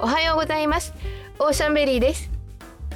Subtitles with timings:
[0.00, 0.94] おはようございます。
[1.40, 2.30] オーシャンベリーです。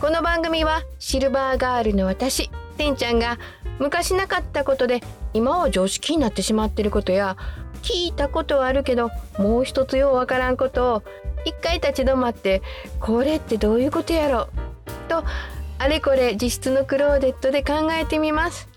[0.00, 3.38] この番組はシルバーガールの私てんちゃんが
[3.80, 5.00] 昔なかったことで
[5.34, 7.36] 今は常識になってしまってることや
[7.82, 11.02] 聞いたことはあるけどもう一つようわからんことを
[11.44, 12.62] 一回立ち止まって
[13.00, 14.48] これってどういうことやろ？
[15.08, 15.24] と
[15.78, 18.68] あれこれ実質のクローデットで考えてみます。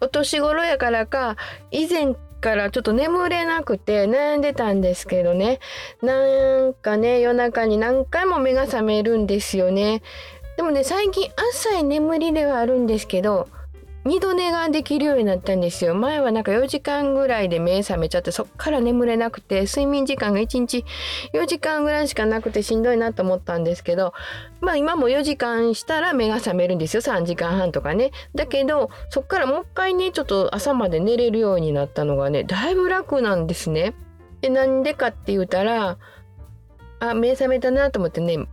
[0.00, 1.36] お年頃やからか
[1.70, 5.60] 以前からちょっと眠れなくて悩んでたんですけどね。
[6.02, 10.02] なんかね夜中に何回も目が覚めるんですよね。
[10.56, 13.48] でもね最近浅い眠りではあるんですけど
[14.04, 15.94] 二度寝ができるようになったんですよ。
[15.94, 20.86] 前はなんか4時間ぐらいで目覚めちゃってそっから眠れなくて睡眠時間が1日
[21.34, 24.14] 4時間ぐらいしかなくてしんどいなと思ったんですけど
[24.62, 27.02] まあ今も4時間したら目が覚めるんですよ。
[27.02, 28.10] 3時間半とかね。
[28.34, 33.94] だけどそっからもう一回ねちょっと朝まで寝れるようになったのがねだいぶ楽なんですね。
[34.40, 35.98] でなんでかって言うたら
[37.00, 38.46] あ目覚めたなと思ってね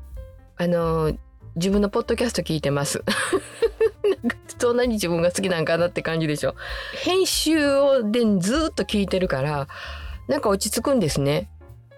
[0.58, 1.14] あの
[1.58, 3.04] 自分のポッドキャスト聞いてます。
[4.06, 6.56] なんかそんなに自分が好きなんかなって感じでしょ。
[7.04, 9.68] 編集をでずっと聞いてるから
[10.28, 11.50] なんか落ち着くんですね。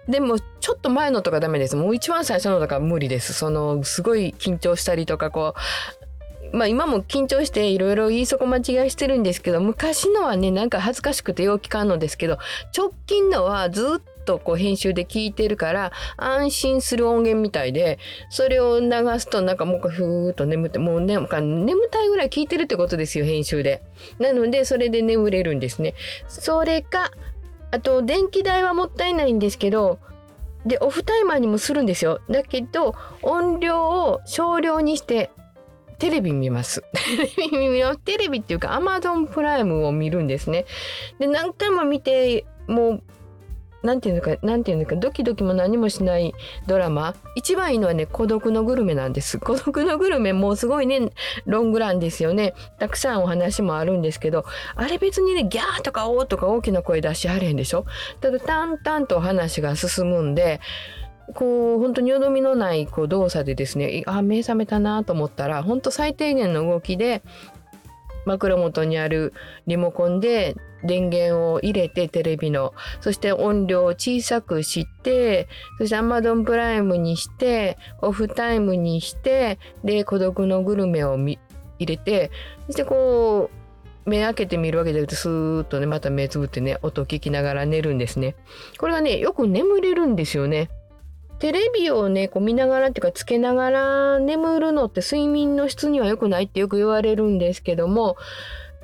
[0.08, 1.76] でもちょっと前のとかダメです。
[1.76, 3.34] もう一番最初のとか無理です。
[3.34, 12.38] そのすごい緊張したりとかこうまあ今も緊張していろいろ言い損間違いしてるんですけど昔のはねなんか恥ずかしくてよう聞かんのですけど
[12.76, 23.82] 直近のはずっとこう編集で聞いてるから安心する音源みたいでそれを流すとなんかもうふーっと眠ってもうね眠たいぐらい聞いてるってことですよ編集で。
[24.20, 25.94] なのでそれで眠れるんですね。
[26.28, 27.10] それか
[27.72, 29.98] あと電気代はもったいないんですけど
[30.64, 32.20] でオフタイマーにもするんですよ。
[32.30, 35.30] だけど音量を少量にして
[35.98, 36.84] テレビ見ます。
[38.04, 40.66] テレビっていうか Amazon プライムを見るんですね。
[41.18, 43.02] で何回も見てもう
[43.82, 46.34] なんていうのか、なんていうのか、ドキドキも何もしない
[46.66, 47.14] ドラマ。
[47.34, 49.38] 一番いいのはね、孤独のグルメなんです。
[49.40, 51.10] 孤独のグルメもうすごいね、
[51.46, 52.54] ロングランですよね。
[52.78, 57.86] たくさんお話もあるんですけど、あれ別にね、ギャーとかオーとか大きな声出しはれへんでしょ
[58.20, 60.60] ただ淡々とお話が進むんで、
[61.34, 67.22] こう本当によどみのないこう動作でですねあ目覚めたなと思ったら本当最低限の動きで
[68.24, 69.32] 枕元にある
[69.66, 75.48] リモコンで電源を入れてテレビのそして音量を小さくして
[75.78, 81.38] そして Amazon プライムにしてオフタイムにしてで孤独のグルメを入
[81.78, 82.30] れて
[82.66, 83.60] そしてこう
[84.08, 88.34] 目開けてみるわけじゃなくてスーッとねまた目つぶってね音を聞きながら寝るんですね。
[88.78, 90.70] これがねよく眠れるんですよね。
[91.40, 98.16] テレビをねこう見ながらっていうかつけながら眠るのって睡眠の質には良くないってよく言われるんですけども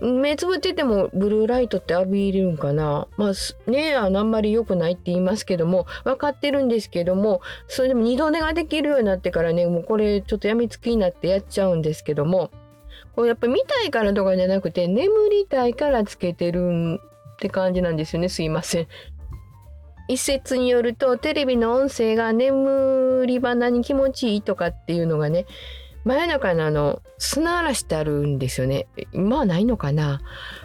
[0.01, 3.09] 目つぶっててもブルーライトって浴びれるんかな？
[3.17, 12.51] まあねあのあんまり良くないって言いますけども分かってるんですけどもそれでも二度寝ができるようになってからねもうこれちょっとやみつきになってやっちゃうんですけども
[13.15, 17.01] こうやっぱ見たいからとかじゃなくて眠りたいからつけてる
[17.35, 18.89] って感じなんですよねすいません。
[20.09, 25.47] 一説によるとテレビの音声が眠り花に気持ちいいとかっていうのがね
[26.07, 28.87] 真夜中のあの砂嵐ってあるんですよね。
[29.13, 30.21] 今はないのかな。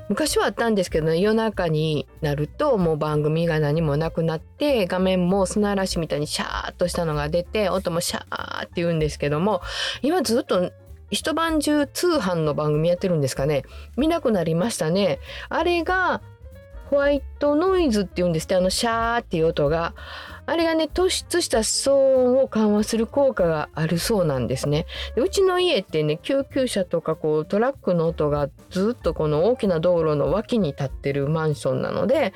[0.08, 9.62] 昔はあったんですけど、ね、夜中になるともう番組が何もなくなって画面も砂嵐みたいにシャーッとしたのが出て音もシャーって言うんですけども
[10.04, 10.72] 今ずっと
[11.10, 13.64] 一晩中通販の番組やってるんですかね。
[13.98, 15.20] 見なくなりましたね。
[15.50, 16.22] あれが
[16.92, 19.94] ホワイトノイズって言うんですってあのシャーっていう音が
[20.46, 24.86] あれがね突出した騒音を緩和する効果があるそうなんですね
[25.16, 32.34] でうちの家ってね救急車とかこうトラックの音がずっとこの大きな道路の脇に立ってるマンションなので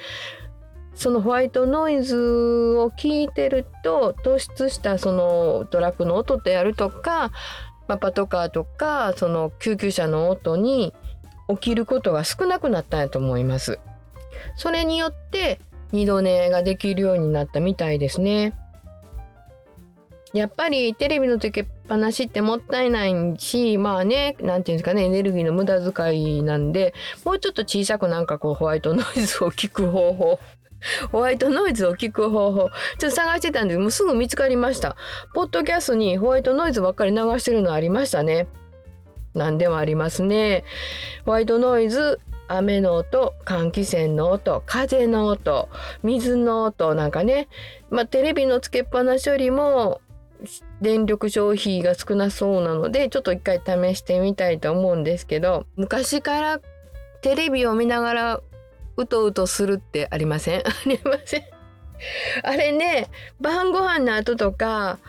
[0.93, 7.33] そのホワイトノイズを聞いてると突出したそのトラックの音であるとか、
[7.89, 10.93] まあ、パトカーとかその救急車の音に
[11.49, 13.79] 起きることが少なくなったんやと思います。
[14.55, 15.59] それによって
[15.91, 18.53] 二度寝ができるようになったみたいですね。
[20.33, 26.93] やっぱりテレビのつけっぱなしってもったいないしまあね何て言うんですかねエネルギーの無駄遣いなんで
[27.23, 30.39] もうちょっと小さくなんかこうホワイトノイズを聞く方法
[31.13, 34.97] ホワイトノイズを聞く方法ちょっと探してたんでもうすぐ見つかりました。
[35.33, 38.47] ポッドキャストにホワイトノイズばっかり流してるのありましたね。
[39.33, 40.63] 何でもありますね。
[41.25, 45.69] ホワイトノイズ雨の音換気扇の音風の音
[46.03, 47.47] 水の音なんかね、
[47.89, 50.01] まあ、テレビのつけっぱなしよりも
[50.81, 56.59] 電力消費が少なそうなのでちょっと一回試してみたいと思うんですけど昔から
[57.21, 58.41] テレビを見ながら
[58.97, 60.59] うとうとするってありません？
[60.67, 61.43] ありません。
[62.43, 63.09] あれね
[63.39, 64.99] 晩ご飯の後とか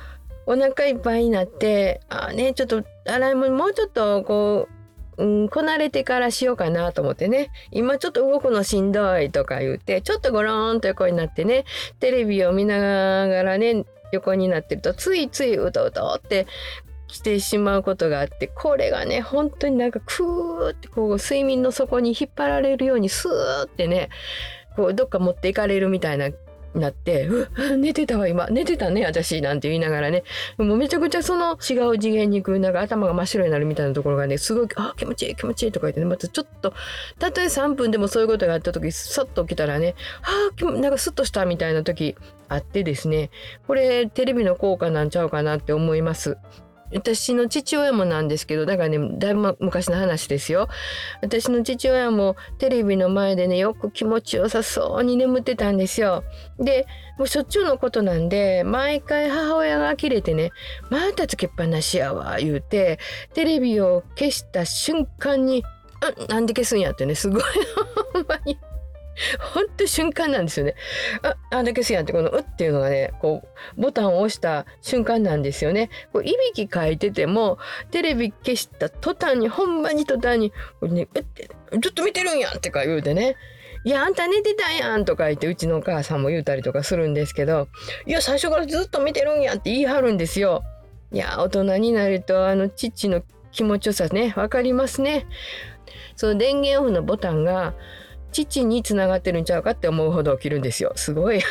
[0.46, 4.75] お腹いっぱいになってあねちょっと洗い物もうちょっとこう、
[5.18, 7.50] うん、こなれてからしようかなと思ってね。
[7.70, 11.64] 今ちょっと動くのしんどいとか言ってちょっとゴローンと横になってね。
[12.00, 16.46] テレビを見ながらね横になってるとついついうとうとって
[17.08, 24.10] してしまうことがあってこれがね本当になんかクーってこう睡眠の底に引っ張られるようにスーってね
[24.74, 26.30] こうどっか持っていかれるみたいな
[26.80, 27.28] なって
[27.78, 28.48] 「寝てたわ今。
[28.48, 30.24] 寝てたね私」なんて言いながらね。
[30.58, 36.06] もうめちゃくちゃその違う次元に行くなんか頭が真っ白になるみたいなところがねすごい「あ気持ちいい気持ちいい」とか言ってね。
[36.06, 36.72] またちょっと
[37.18, 42.16] たとえ3分でもそういうことがあった時さっと起きたらね「あなんかスッとした」みたいな時
[42.48, 43.30] あってですね。
[43.66, 46.36] これテレビの効果なんちゃうかなって思います。
[46.92, 50.68] 私の父親もなんですけどだからねだいぶ昔の話ですよ。
[51.22, 56.24] 私の父親もテレビの前でねよく気持ちよさそうに眠ってたんですよ。
[56.58, 56.86] で
[57.18, 60.52] もうしょっちゅうのことなんで毎回母親が呆れてね
[60.90, 62.98] 「またつけっぱなしやわ」言うて
[63.34, 65.64] テレビを消した瞬間に
[66.28, 67.42] 「なんで消すんや」ってねすごい
[68.12, 68.58] ほんまに。
[69.54, 70.74] ほんと瞬間なんですよね。
[71.22, 73.42] あ、あだけすやんってこの「う」っていうのがねこ
[73.76, 75.90] うボタンを押した瞬間なんですよね。
[76.12, 77.58] こういびきかいてても
[77.90, 81.48] テレビ消した途端にほんまに途端に「これね、うって
[81.80, 83.36] ずっと見てるんやん」ってか言うてね。
[83.84, 87.68] いやあんた寝てたやんとか言ってうちのお母さんも言うたりとかするんですけど
[88.04, 90.64] いや最初からずっと見てるんやって言い張るんですよ。
[91.12, 93.22] いや大人になるとあの父の
[93.52, 95.26] 気持ちよさね分かりますね。
[96.16, 97.74] その電源オフのボタンが
[98.44, 100.92] 父につながってるんちゃうかって思うほど起きるんですよ。
[100.96, 101.40] すごい。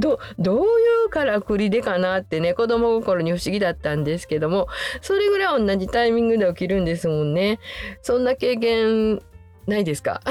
[0.00, 0.64] どどうい
[1.06, 4.66] うからくりでかなってね子供心に不思議だったんですけども
[5.00, 7.60] それぐらい同じタイミングで起きるんですもんね
[8.02, 9.22] そんな経験
[9.68, 10.20] ないですか？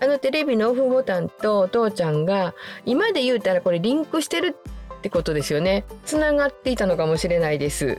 [0.00, 4.54] あのテレビのオフボタンとお父ちゃんが今で言うたらこれリンクしてる
[4.98, 7.98] ってことですよねつながっていたのかもしれないです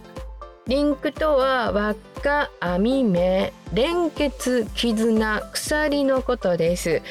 [0.68, 7.04] リンクとは輪っか網目連結絆鎖のことです。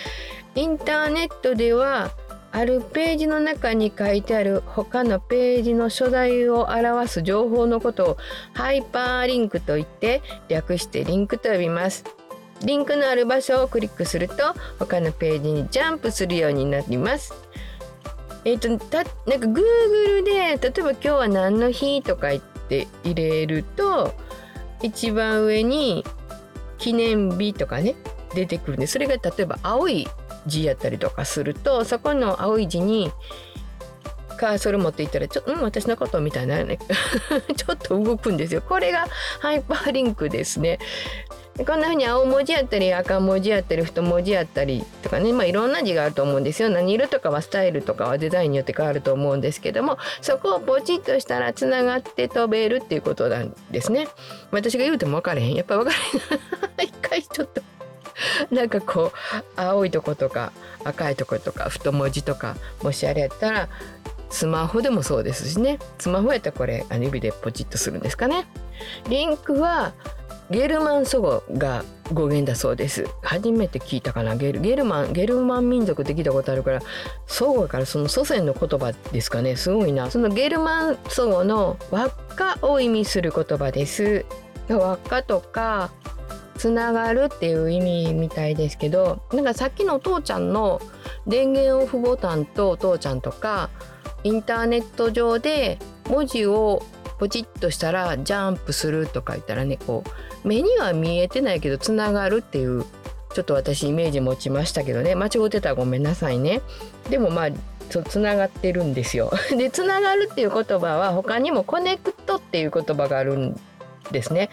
[0.57, 2.11] インターネットでは
[2.51, 8.17] あるページの中に書いてある他のページの所在を表す情報のことを
[8.55, 12.05] ハイパーリンクと言って略してリンクと呼びます。
[12.65, 14.35] リンクのある場所をクリックすると
[14.81, 17.33] 他のページにジャンプするようになります。
[18.45, 24.15] えっ、ー、とたなんか Google で例えば今日は何の日とか言ってって入れると
[24.83, 26.05] 一番上に
[26.79, 27.95] 記念日とかね
[28.35, 30.07] 出てくるんでそれが例えば青い
[30.47, 33.11] 字やったりとかするとそこの青い字に
[34.37, 36.79] カーソル持っていったらちょっと、うん、私のことみたいなね
[37.57, 38.63] ちょっと動くんですよ。
[38.63, 39.07] これが
[39.41, 40.79] ハイパーリンクですね。
[41.57, 46.69] こんな風に青文字やったり赤文字やったり太文字やったりとかねまあいろんな字があると思うんですよ。
[46.69, 54.09] 何色とかはスタイルとかはデザインによって変わると思うんですけどもそこをポチッとしたらつながって飛べるっていうことなんですね。
[54.51, 55.55] 私が言うても分かれへん。
[55.55, 55.97] やっぱ分かれ
[56.83, 56.89] へん。
[56.91, 57.63] 一回ちょっと
[58.51, 60.53] なんかこう青いとことか
[60.83, 63.69] 赤いとことか太文字とかもしあれやったら
[64.31, 65.79] スマホでもそうですしね。
[65.99, 68.47] スマホやったらこれあの指でポチッとするんですかね。
[69.09, 69.93] リンクは
[70.51, 73.07] ゲルマン祖語が語源だそうです。
[73.23, 74.37] 初めて聞いたかな。
[74.37, 76.81] ゲルゲルマンゲルマン民族って聞いたことあるから
[77.27, 79.57] 祖語からその祖先の言葉ですかね。
[79.57, 80.11] すごいな。
[80.11, 84.27] そのゲルマン祖語の輪っかを意味する言葉です。
[84.69, 85.91] 輪っかとか
[86.57, 90.81] つながるっていう意味みたいですけどなんかさっきのお父ちゃんの
[91.27, 93.71] 電源オフボタンとお父ちゃんとか
[94.23, 96.83] インターネット上で文字を
[97.19, 100.05] ポチッとしたらジャンプするとか言ったらねこ
[100.45, 102.85] う目には見えてないけどつながるっていう
[103.35, 105.17] ちょっと私イメージ持ちましたけどね。
[105.17, 106.63] 間違ってたらごめんなさいね。
[107.11, 107.49] でもまあ
[107.89, 109.33] つながってるんですよ。
[109.57, 113.61] でつながるっていう言葉は他にもコネクトっていう言葉があるん
[114.11, 114.51] ですね。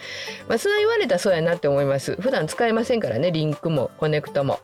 [0.48, 2.16] まあ、そう言われたらそうやなって思います。
[2.22, 4.60] 普段使いませんからね、リンクもコネクトも。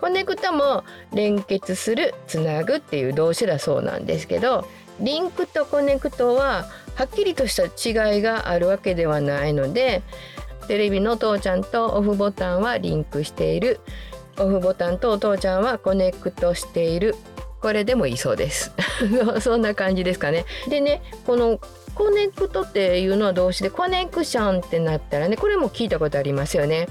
[0.00, 4.66] コネクトも連結する、つなぐっていう動詞だそうなんですけど、
[5.00, 10.02] リンクとコネクトははっきりとした違いがあるわけではないので、
[10.68, 13.80] テレビの父ちゃんとオフボタンはリンクしている。
[14.38, 17.14] オフボタンとお父ちゃんはコネクトしている。
[17.60, 18.72] これでもいいそうです。
[19.40, 20.44] そんな感じですかね。
[20.68, 21.60] でね、この
[21.96, 26.86] コネクトっていうのは動詞でコネクションってなったらねこれも聞いたことありますよね。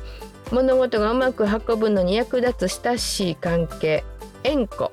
[0.52, 4.04] 物事がうまく運ぶのに役立つ親しい関係。
[4.44, 4.92] 縁故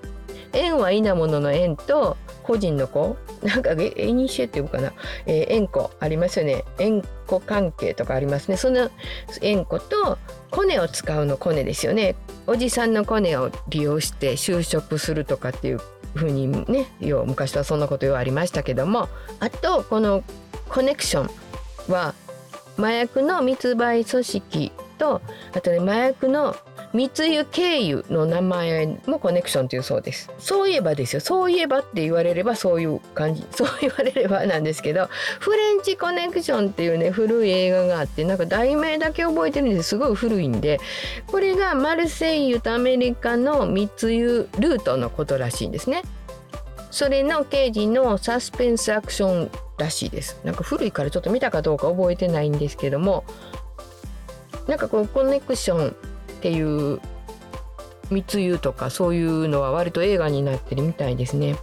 [0.53, 3.17] 縁は稲物の縁と個人の子。
[3.43, 4.93] なんかエニシエっていうかな、
[5.27, 6.65] えー、縁故ありますよね。
[6.79, 8.57] 縁故関係とかありますね。
[8.57, 8.91] その
[9.41, 10.19] 縁故と
[10.51, 12.15] コネを使うのコネですよね。
[12.47, 15.81] おじさんのコネを利用して就職するとかっていう
[16.15, 19.09] ふうにねよう昔はそんなことようありましたけども
[19.41, 20.23] あとこの
[20.69, 22.15] コネクションは
[22.79, 25.21] 麻薬の密売組織と
[25.55, 26.57] あとね麻薬の
[26.93, 30.31] 密輸経由の名前もコネクションというそうです。
[30.39, 31.21] そういえばですよ。
[31.21, 33.45] そういえばって言われればそういう感じ。
[33.53, 35.09] そう言われればなんですけど
[35.41, 39.91] フレンチコネクションっていうね古い映画があってなんか題名だけ覚えてるんです。
[39.91, 40.81] すごい古いんで
[41.27, 46.03] これがマルセイユとアメリカの密輸ルートのことらしいんですね。
[46.91, 50.39] それの刑事のサスペンスアクションらしいです。
[50.45, 53.25] なんか古いからちょっと見たかどうか覚えてないんですけども
[54.69, 55.97] なんかこうコネクション
[56.43, 56.61] ってい
[56.95, 57.01] う
[58.11, 61.55] 密輸とかそういうのは割と映画になってるみたいですね。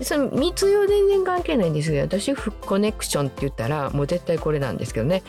[0.00, 5.22] でその密輸は全然関係ないんですけど私コネクションって言ったらもう絶対これなんですけどね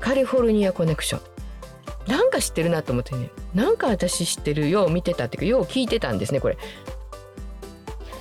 [0.00, 1.20] カリフォルニアコネクション。
[2.10, 6.56] なんか知ってるなと思ってねなんか私知ってるよう見てたっていうかよう聞いてたんですねこれ。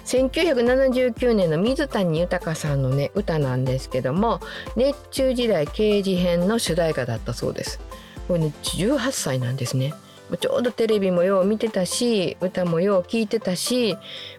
[0.05, 4.39] 1979年の水谷豊さんのね歌なんですけども
[4.75, 7.79] 熱中時代刑事編の主題歌だったそうです。
[8.27, 9.93] これね18歳なんですね。
[10.39, 13.95] ちょうどテレビもよう見てたし歌もよう聴いてたし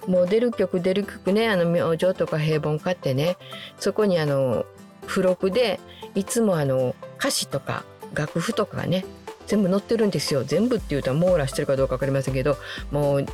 [0.09, 3.37] もう出る曲出る曲ねあの明星とか平凡買ってね
[3.79, 4.67] そこにあの
[5.07, 5.79] 付録で
[6.17, 9.05] いつもあの歌詞とか楽譜とかがね
[9.47, 10.43] 全部載ってるんですよ。
[10.43, 12.57] 全部っていうと網羅してるかどうか分かりませんけど
[12.91, 13.27] もう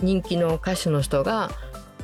[0.00, 1.50] 人気の歌手の人が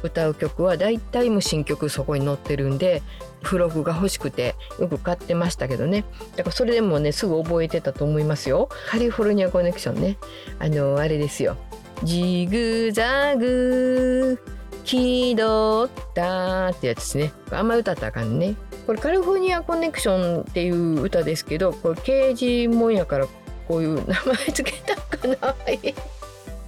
[0.04, 3.02] 歌う曲は大体も新曲そこに載ってるんで
[3.42, 6.04] 付録が欲しくてよく買ってましたけどね。
[6.36, 8.68] だからそれでもねすぐ覚えてたと思いますよ。
[8.88, 10.18] カリフォルニアコネクションね。
[10.58, 11.56] あのあれですよ。
[12.02, 14.38] ジグザグ
[14.84, 17.32] 気取ったってやつですね。
[17.50, 18.56] あんま歌ったらあかんね。
[18.86, 23.26] これカリフォルニアコネクションっていう歌ですけどこれ刑事もんやから
[23.66, 25.54] こういう名前つけたかな。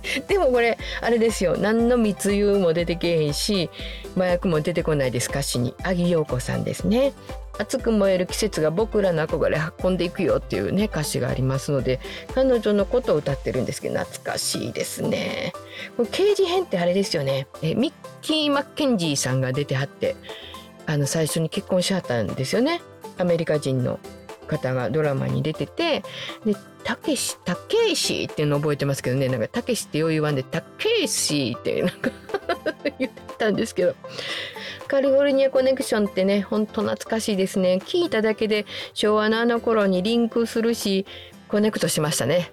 [0.29, 1.57] でもこれあれですよ。
[1.57, 3.71] 何の密輸も出てけへんし
[4.17, 5.29] 麻薬も出てこないです。
[5.31, 5.75] 歌詞に。
[5.83, 7.13] 阿木陽子さんですね。
[7.59, 12.01] 熱く燃える季節が僕らの憧れ運んでいくよっていうね歌詞がありますので
[12.35, 15.53] 彼女のことを歌ってるんですけど懐かしいですね。
[15.97, 17.47] これ刑事編ってあれですよね。
[17.63, 20.17] えミッキー・マッケンジーさんが出てはって
[20.87, 22.81] あの最初に結婚しはったんですよね。
[23.19, 23.99] アメリカ人の
[24.47, 26.03] 方がドラマに出てて
[26.45, 26.55] で
[26.87, 32.13] たけし、たけしっていうの覚えてますけどね、なんかたけしってよう言わんで、たけしってなんか
[33.01, 33.97] 言ったんですけど、
[34.87, 37.81] カリフォルニアコネクションってね、ほんと懐かしいですね。
[37.85, 41.07] 聞いただけで昭和のあの頃にリンクするし、
[41.49, 42.53] コネクトしましたね。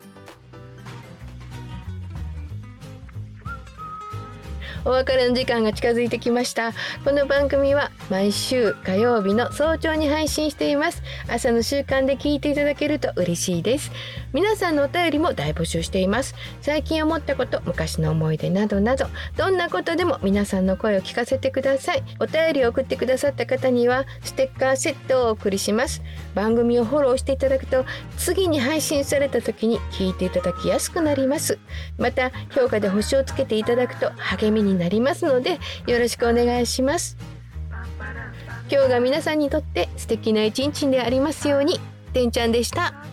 [4.86, 6.74] お別れの時間が近づいてきました。
[7.06, 11.02] この番組は毎週火曜日の早朝に配信しています。
[11.30, 13.92] 朝の習慣で聞いていただけると嬉しいです。
[14.34, 16.34] 皆さんのお便りも大募集しています。
[16.62, 19.06] 最近思ったこと昔の思い出などなど
[19.38, 22.04] どんなことでも皆さんの声を聞かせてください。
[22.20, 26.02] お便りを送ってくださった方にはステッカーセットをお送りします。
[26.34, 27.86] 番組をフォローしていただくと
[28.18, 31.60] 次に配信された時に聞いていただきやすくなります。
[32.00, 37.18] また評価で星をつけていただくと励みになりますのでよろしくお願いします。
[38.72, 41.80] 今日が皆さんにとって素敵な一日でありますように。
[42.13, 43.12] てんちゃんでした。